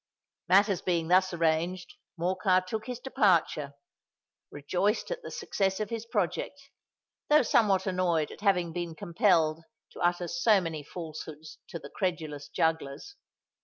Matters 0.49 0.81
being 0.81 1.09
thus 1.09 1.31
arranged, 1.31 1.93
Morcar 2.17 2.65
took 2.65 2.87
his 2.87 2.97
departure—rejoiced 2.99 5.11
at 5.11 5.21
the 5.21 5.29
success 5.29 5.79
of 5.79 5.91
his 5.91 6.07
project, 6.07 6.71
though 7.29 7.43
somewhat 7.43 7.85
annoyed 7.85 8.31
at 8.31 8.41
having 8.41 8.73
been 8.73 8.95
compelled 8.95 9.59
to 9.91 9.99
utter 9.99 10.27
so 10.27 10.59
many 10.59 10.81
falsehoods 10.81 11.59
to 11.67 11.77
the 11.77 11.91
credulous 11.91 12.49
jugglers. 12.49 13.15